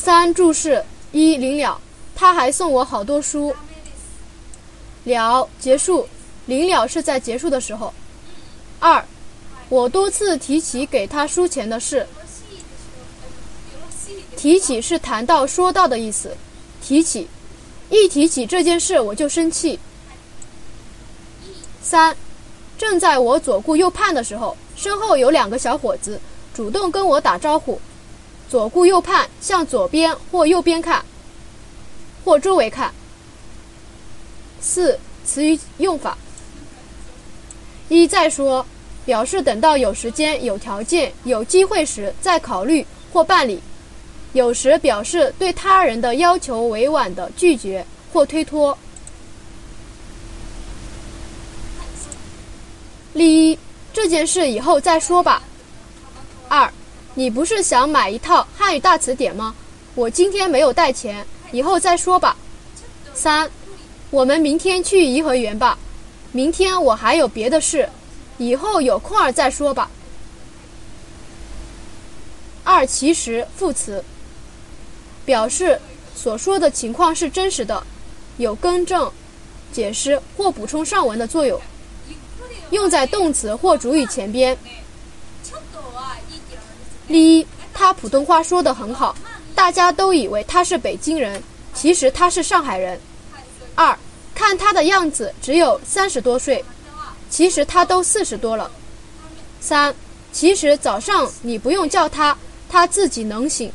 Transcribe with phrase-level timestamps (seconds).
[0.00, 1.80] 三注释一临了，
[2.14, 3.52] 他还送我好多书。
[5.02, 6.08] 了结束，
[6.46, 7.92] 临了是在结束的时候。
[8.78, 9.04] 二，
[9.68, 12.06] 我多次提起给他输钱的事。
[14.36, 16.36] 提起是谈到、说到的意思。
[16.80, 17.26] 提起，
[17.90, 19.80] 一提起这件事我就生气。
[21.82, 22.16] 三，
[22.78, 26.20] 正在我左顾右盼的时候，身后有两个小伙子
[26.54, 27.80] 主动跟我打招呼。
[28.50, 31.04] 左顾右盼，向左边或右边看，
[32.24, 32.90] 或周围看。
[34.60, 36.16] 四词语用法：
[37.88, 38.64] 一再说，
[39.04, 43.58] 表示等到有时间、有条件、有机会时再考虑或办理；
[44.32, 48.76] 有时表示对他人的要求委婉的拒绝或推脱。
[53.12, 53.58] 例一：
[53.92, 55.42] 这件事以后再说吧。
[57.18, 59.52] 你不是想买一套汉语大词典吗？
[59.96, 62.36] 我今天没有带钱，以后再说吧。
[63.12, 63.50] 三，
[64.10, 65.76] 我们明天去颐和园吧。
[66.30, 67.88] 明天我还有别的事，
[68.36, 69.90] 以后有空儿再说吧。
[72.62, 74.04] 二，其实副词，
[75.24, 75.80] 表示
[76.14, 77.84] 所说的情况是真实的，
[78.36, 79.10] 有更正、
[79.72, 81.60] 解释或补充上文的作用，
[82.70, 84.56] 用在动词或主语前边。
[87.08, 89.16] 第一，他普通话说得很好，
[89.54, 91.42] 大家都以为他是北京人，
[91.72, 93.00] 其实他是上海人。
[93.74, 93.98] 二，
[94.34, 96.62] 看他的样子只有三十多岁，
[97.30, 98.70] 其实他都四十多了。
[99.58, 99.94] 三，
[100.32, 102.36] 其实早上你不用叫他，
[102.68, 103.72] 他自己能醒。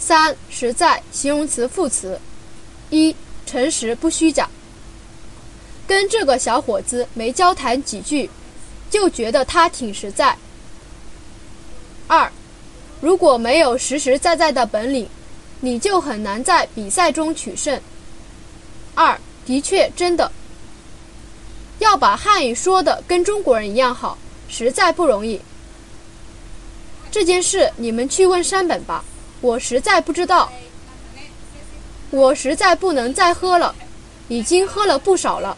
[0.00, 2.20] 三，实在形容词副词，
[2.90, 3.14] 一，
[3.46, 4.48] 诚实不虚假。
[5.86, 8.28] 跟这个小伙子没交谈几句，
[8.90, 10.36] 就觉得他挺实在。
[12.06, 12.30] 二，
[13.00, 15.08] 如果没有实实在在的本领，
[15.60, 17.80] 你就很难在比赛中取胜。
[18.94, 20.30] 二，的确，真的，
[21.78, 24.18] 要把汉语说的跟中国人一样好，
[24.48, 25.40] 实在不容易。
[27.10, 29.04] 这件事你们去问山本吧，
[29.40, 30.50] 我实在不知道。
[32.10, 33.74] 我实在不能再喝了，
[34.28, 35.56] 已经喝了不少了。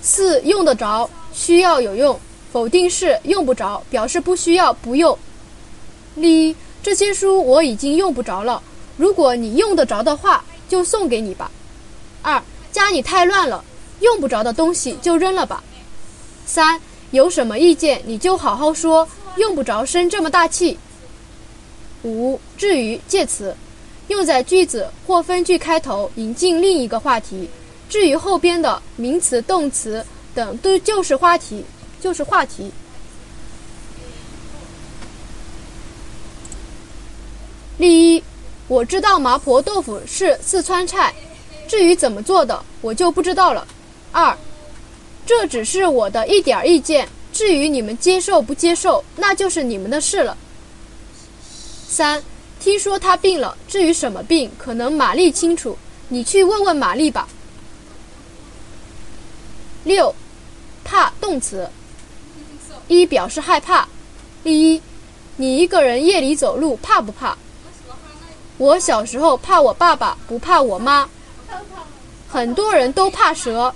[0.00, 2.18] 四，用得着，需要有用。
[2.54, 5.18] 否定式用不着，表示不需要、不用。
[6.14, 6.54] 例：
[6.84, 8.62] 这些书我已经用不着了，
[8.96, 11.50] 如果你用得着的话，就送给你吧。
[12.22, 13.64] 二：家里太乱了，
[13.98, 15.64] 用不着的东西就扔了吧。
[16.46, 20.78] 三：有什么意见你就好好说，用不着生这么大气。
[22.04, 23.52] 五：至于介词，
[24.06, 27.50] 用在句子或分句开头引进另一个话题，
[27.88, 31.64] 至于后边的名词、动词等都就是话题。
[32.04, 32.70] 就是话题。
[37.78, 38.22] 例一，
[38.68, 41.14] 我知道麻婆豆腐是四川菜，
[41.66, 43.66] 至于怎么做的，我就不知道了。
[44.12, 44.36] 二，
[45.24, 50.36] 这只是我的一点意见，至于你们接受不接受，那就是你们的事了。
[51.88, 52.22] 三，
[52.60, 55.78] 听说他病了，至于什么病，可能玛丽清楚，
[56.08, 57.26] 你去问问玛丽吧。
[59.84, 60.14] 六，
[60.84, 61.66] 怕动词。
[62.88, 63.88] 一表示害怕。
[64.42, 64.82] 第一，
[65.36, 67.36] 你一个人夜里走路怕不怕？
[68.58, 71.08] 我小时候怕我爸爸，不怕我妈。
[72.28, 73.74] 很多人都怕蛇。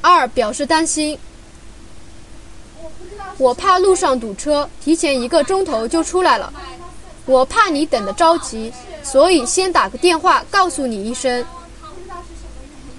[0.00, 1.18] 二表示担心。
[3.38, 6.52] 我怕路上堵车，提前一个钟头就出来了。
[7.26, 11.44] 我怕你等的着急，所以先打个电话告诉你一声。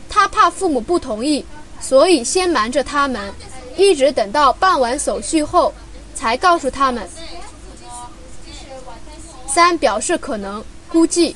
[0.09, 1.45] 他怕父母不同意。
[1.81, 3.33] 所以先瞒着他们，
[3.75, 5.73] 一直等到办完手续后，
[6.15, 7.09] 才告诉他们。
[9.47, 11.35] 三表示可能、估计。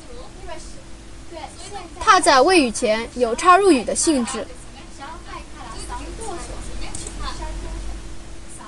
[1.99, 4.47] 怕在未雨前有插入语的性质。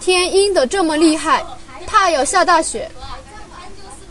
[0.01, 1.45] 天阴的这么厉害，
[1.85, 2.91] 怕要下大雪。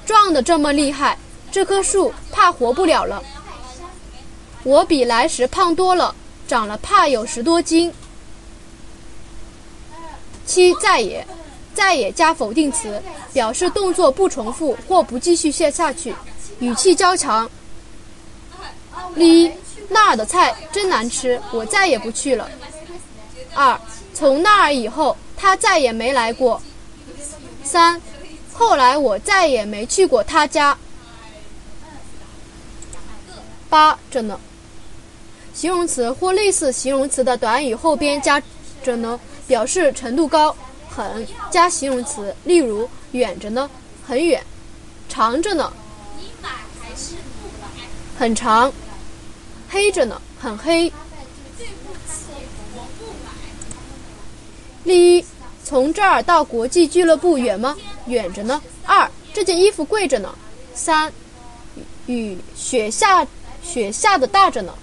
[0.06, 1.18] 撞的这么厉害，
[1.50, 3.22] 这棵树怕活不了了。
[4.62, 6.14] 我比来时胖多了。
[6.46, 7.92] 长了怕有十多斤。
[10.46, 11.26] 七再也，
[11.74, 13.02] 再也加否定词，
[13.32, 16.14] 表示动作不重复或不继续下下去，
[16.60, 17.50] 语气较强。
[19.16, 19.50] 一：
[19.88, 22.48] 那儿的菜真难吃，我再也不去了。
[23.54, 23.80] 二：
[24.14, 26.62] 从那儿以后，他再也没来过。
[27.64, 28.00] 三：
[28.52, 30.78] 后来我再也没去过他家。
[33.68, 34.38] 八着呢。
[35.56, 38.38] 形容词或类似形容词的短语后边加
[38.84, 39.18] 着呢，
[39.48, 40.54] 表示程度高。
[40.90, 43.70] 很加形容词，例如远着呢，
[44.06, 44.38] 很远；
[45.08, 45.72] 长着呢，
[48.18, 48.70] 很长；
[49.68, 50.92] 黑着呢，很黑。
[54.84, 55.24] 例一：
[55.64, 57.74] 从这儿到国际俱乐部远吗？
[58.06, 58.62] 远着呢。
[58.84, 60.34] 二：这件衣服贵着呢。
[60.74, 61.10] 三：
[62.06, 63.26] 雨雪下
[63.62, 64.74] 雪下的大着呢。